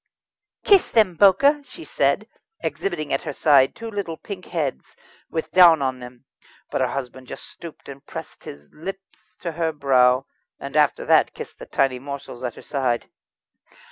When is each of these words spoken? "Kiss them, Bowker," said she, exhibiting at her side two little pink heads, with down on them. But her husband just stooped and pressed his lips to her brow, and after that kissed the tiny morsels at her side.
"Kiss 0.63 0.89
them, 0.89 1.13
Bowker," 1.13 1.61
said 1.63 2.23
she, 2.23 2.29
exhibiting 2.67 3.13
at 3.13 3.21
her 3.21 3.33
side 3.33 3.75
two 3.75 3.91
little 3.91 4.17
pink 4.17 4.45
heads, 4.47 4.95
with 5.29 5.51
down 5.51 5.83
on 5.83 5.99
them. 5.99 6.25
But 6.71 6.81
her 6.81 6.87
husband 6.87 7.27
just 7.27 7.43
stooped 7.47 7.87
and 7.87 8.03
pressed 8.03 8.43
his 8.43 8.71
lips 8.73 9.37
to 9.41 9.51
her 9.51 9.71
brow, 9.71 10.25
and 10.59 10.75
after 10.75 11.05
that 11.05 11.35
kissed 11.35 11.59
the 11.59 11.67
tiny 11.67 11.99
morsels 11.99 12.43
at 12.43 12.55
her 12.55 12.63
side. 12.63 13.11